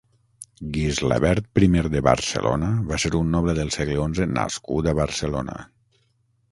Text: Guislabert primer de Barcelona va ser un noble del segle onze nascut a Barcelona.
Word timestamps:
Guislabert 0.77 1.49
primer 1.59 1.83
de 1.97 2.01
Barcelona 2.07 2.71
va 2.93 2.99
ser 3.05 3.13
un 3.21 3.31
noble 3.37 3.57
del 3.61 3.73
segle 3.79 4.01
onze 4.09 4.29
nascut 4.35 4.93
a 4.93 4.97
Barcelona. 5.03 5.63